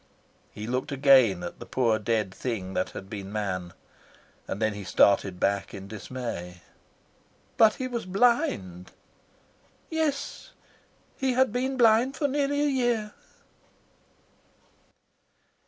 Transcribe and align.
He 0.51 0.65
looked 0.65 0.91
again 0.91 1.43
at 1.43 1.59
the 1.59 1.65
poor 1.67 1.99
dead 1.99 2.33
thing 2.33 2.73
that 2.73 2.89
had 2.89 3.07
been 3.07 3.31
man, 3.31 3.71
and 4.47 4.59
then 4.59 4.73
he 4.73 4.83
started 4.83 5.39
back 5.39 5.75
in 5.75 5.87
dismay. 5.87 6.63
"But 7.55 7.75
he 7.75 7.87
was 7.87 8.07
blind." 8.07 8.89
"Yes; 9.91 10.53
he 11.17 11.33
had 11.33 11.51
been 11.53 11.77
blind 11.77 12.17
for 12.17 12.27
nearly 12.27 12.61
a 12.61 12.65
year." 12.67 13.13